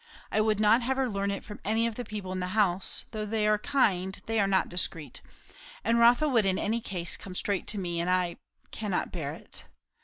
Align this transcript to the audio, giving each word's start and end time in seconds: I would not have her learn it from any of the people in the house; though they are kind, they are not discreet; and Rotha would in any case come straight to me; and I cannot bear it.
I 0.31 0.41
would 0.41 0.59
not 0.59 0.81
have 0.81 0.97
her 0.97 1.07
learn 1.07 1.29
it 1.29 1.43
from 1.43 1.59
any 1.63 1.85
of 1.85 1.93
the 1.93 2.03
people 2.03 2.31
in 2.31 2.39
the 2.39 2.57
house; 2.57 3.05
though 3.11 3.23
they 3.23 3.45
are 3.45 3.59
kind, 3.59 4.19
they 4.25 4.39
are 4.39 4.47
not 4.47 4.67
discreet; 4.67 5.21
and 5.83 5.99
Rotha 5.99 6.27
would 6.27 6.43
in 6.47 6.57
any 6.57 6.81
case 6.81 7.15
come 7.15 7.35
straight 7.35 7.67
to 7.67 7.77
me; 7.77 7.99
and 8.01 8.09
I 8.09 8.37
cannot 8.71 9.11
bear 9.11 9.31
it. 9.33 9.65